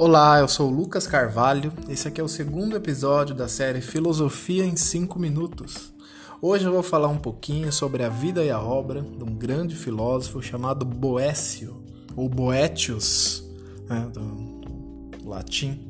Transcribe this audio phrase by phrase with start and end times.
[0.00, 1.72] Olá, eu sou o Lucas Carvalho.
[1.88, 5.92] Esse aqui é o segundo episódio da série Filosofia em 5 Minutos.
[6.40, 9.74] Hoje eu vou falar um pouquinho sobre a vida e a obra de um grande
[9.74, 11.82] filósofo chamado Boécio,
[12.14, 13.42] ou Boetius,
[13.88, 15.80] né, do latim.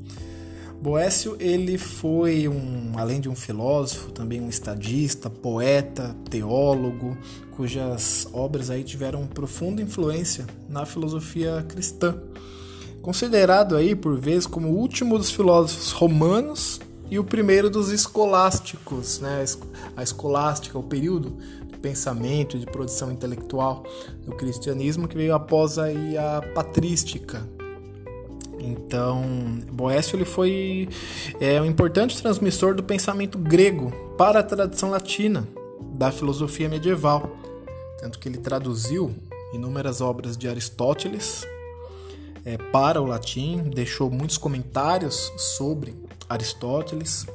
[0.81, 7.15] Boécio ele foi um, além de um filósofo, também um estadista, poeta, teólogo,
[7.51, 12.19] cujas obras aí tiveram profunda influência na filosofia cristã.
[13.09, 16.79] Considerado aí por vezes como o último dos filósofos romanos
[17.11, 19.47] e o primeiro dos escolásticos, né?
[19.97, 21.35] A escolástica, o período
[21.71, 23.83] de pensamento e de produção intelectual
[24.27, 27.49] do cristianismo que veio após aí a patrística,
[28.61, 29.25] então,
[29.73, 30.91] Boécio ele foi
[31.41, 35.49] é, um importante transmissor do pensamento grego para a tradição latina
[35.95, 37.39] da filosofia medieval,
[37.99, 39.15] tanto que ele traduziu
[39.55, 41.47] inúmeras obras de Aristóteles
[42.49, 45.95] é, para o latim, deixou muitos comentários sobre
[46.27, 47.27] Aristóteles.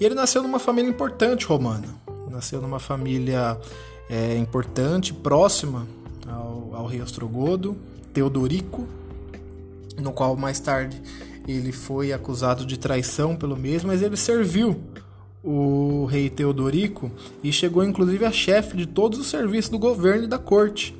[0.00, 1.88] E ele nasceu numa família importante romana,
[2.30, 3.58] nasceu numa família
[4.08, 5.84] é, importante, próxima
[6.28, 7.76] ao, ao rei Ostrogodo,
[8.14, 8.86] Teodorico,
[9.98, 11.02] no qual mais tarde
[11.48, 14.80] ele foi acusado de traição pelo mesmo, mas ele serviu
[15.42, 17.10] o rei Teodorico
[17.42, 20.94] e chegou inclusive a chefe de todos os serviços do governo e da corte.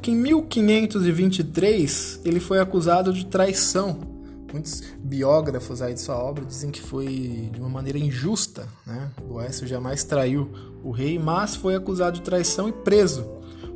[0.00, 4.12] Que em 1523 ele foi acusado de traição.
[4.52, 9.10] Muitos biógrafos aí de sua obra dizem que foi de uma maneira injusta, né?
[9.26, 10.50] Boécio jamais traiu
[10.82, 13.26] o rei, mas foi acusado de traição e preso.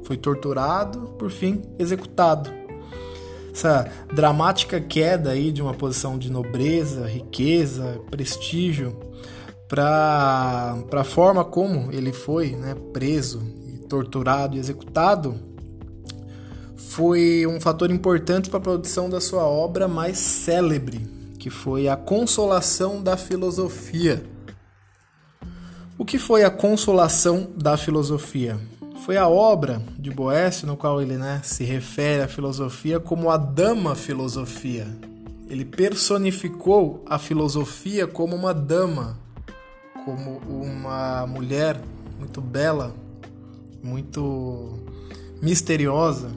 [0.04, 2.58] Foi torturado, por fim executado
[3.58, 8.96] essa dramática queda aí de uma posição de nobreza, riqueza, prestígio
[9.66, 13.42] para a forma como ele foi né, preso,
[13.88, 15.34] torturado e executado
[16.78, 21.06] foi um fator importante para a produção da sua obra mais célebre,
[21.38, 24.24] que foi a Consolação da Filosofia.
[25.98, 28.56] O que foi a Consolação da Filosofia?
[29.04, 33.36] Foi a obra de Boécio no qual ele né, se refere à filosofia como a
[33.36, 34.86] dama filosofia.
[35.48, 39.18] Ele personificou a filosofia como uma dama,
[40.04, 41.80] como uma mulher
[42.18, 42.94] muito bela,
[43.82, 44.78] muito
[45.40, 46.30] misteriosa,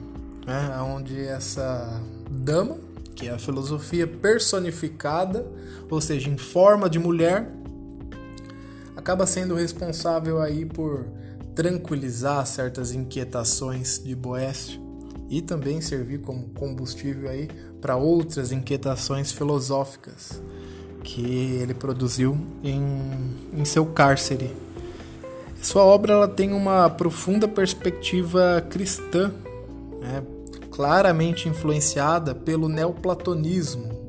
[0.46, 2.76] né, onde essa dama,
[3.14, 5.46] que é a filosofia personificada,
[5.90, 7.50] ou seja, em forma de mulher,
[8.96, 11.06] acaba sendo responsável aí por
[11.54, 14.80] tranquilizar certas inquietações de Boécio
[15.28, 17.48] e também servir como combustível aí
[17.80, 20.40] para outras inquietações filosóficas
[21.02, 22.82] que ele produziu em,
[23.52, 24.50] em seu cárcere.
[25.60, 29.32] Sua obra ela tem uma profunda perspectiva cristã,
[30.02, 30.22] né,
[30.70, 34.02] claramente influenciada pelo neoplatonismo.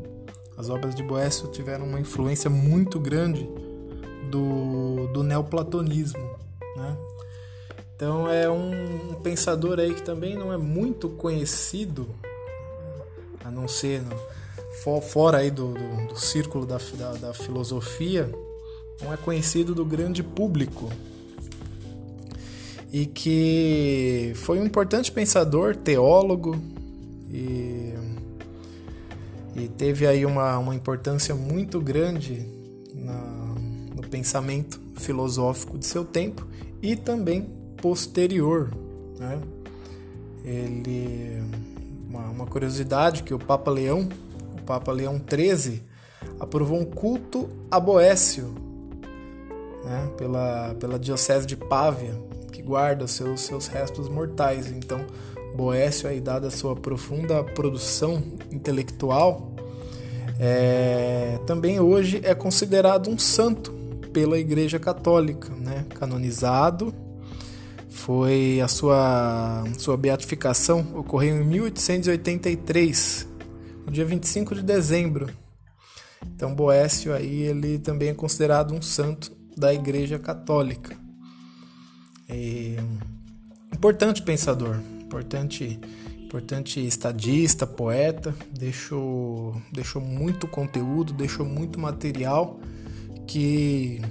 [0.57, 3.49] As obras de Boécio tiveram uma influência muito grande
[4.29, 6.23] do, do neoplatonismo.
[6.75, 6.97] Né?
[7.95, 12.09] Então é um, pensador aí que também não é muito conhecido,
[13.43, 14.15] a não ser no,
[14.83, 18.29] for, fora aí do, do, do círculo da, da, da filosofia,
[19.01, 20.89] não é conhecido do grande público
[22.93, 26.55] e que foi um importante pensador, teólogo
[27.27, 27.91] e,
[29.55, 32.47] e teve aí uma, uma importância muito grande
[32.93, 33.55] na,
[33.95, 36.45] no pensamento filosófico de seu tempo
[36.83, 38.69] e também posterior.
[39.17, 39.41] Né?
[40.45, 41.41] Ele,
[42.07, 44.07] uma, uma curiosidade que o Papa Leão,
[44.55, 45.81] o Papa Leão XIII,
[46.39, 48.53] aprovou um culto a Boécio
[49.83, 50.11] né?
[50.15, 52.13] pela, pela Diocese de Pávia,
[52.63, 54.71] guarda seus, seus restos mortais.
[54.71, 55.05] Então,
[55.55, 59.51] Boécio, aí, dada a sua profunda produção intelectual,
[60.39, 63.71] é, também hoje é considerado um santo
[64.11, 65.85] pela Igreja Católica, né?
[65.95, 66.93] canonizado
[67.93, 73.27] foi a sua, sua beatificação ocorreu em 1883,
[73.85, 75.29] no dia 25 de dezembro.
[76.35, 80.97] Então Boécio aí ele também é considerado um santo da Igreja Católica.
[82.29, 82.77] E,
[83.73, 85.79] importante pensador, importante
[86.33, 92.59] importante estadista, poeta, deixou, deixou muito conteúdo, deixou muito material
[93.27, 94.01] que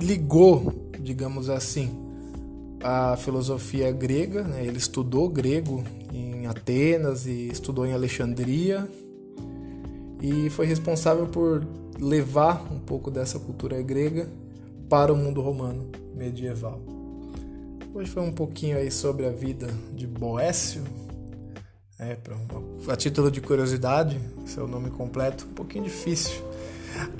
[0.00, 1.90] ligou, digamos assim,
[2.82, 4.64] a filosofia grega, né?
[4.64, 8.88] ele estudou grego em Atenas e estudou em Alexandria
[10.22, 11.66] e foi responsável por
[12.00, 14.26] levar um pouco dessa cultura grega
[14.88, 16.95] para o mundo romano medieval.
[17.96, 20.84] Hoje foi um pouquinho aí sobre a vida de Boécio,
[21.98, 22.18] É,
[22.88, 26.44] a título de curiosidade, seu nome completo, um pouquinho difícil.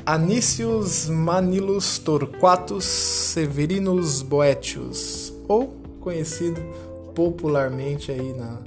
[0.04, 5.68] Anícios Manilus Torquatus Severinus Boetius, ou
[5.98, 6.60] conhecido
[7.14, 8.58] popularmente aí na,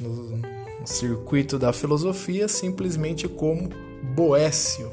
[0.00, 3.68] no, no circuito da filosofia simplesmente como
[4.14, 4.90] Boécio.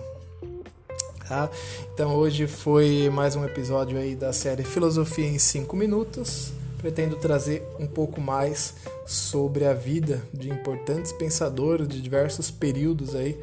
[1.27, 1.49] Tá?
[1.93, 6.51] Então hoje foi mais um episódio aí da série Filosofia em 5 minutos.
[6.77, 8.73] Pretendo trazer um pouco mais
[9.05, 13.39] sobre a vida de importantes pensadores de diversos períodos aí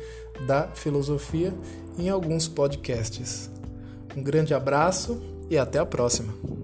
[0.46, 1.54] da filosofia
[1.98, 3.50] em alguns podcasts.
[4.14, 6.59] Um grande abraço e até a próxima.